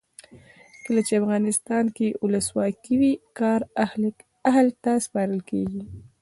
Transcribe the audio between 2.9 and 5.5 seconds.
وي کار اهل ته سپارل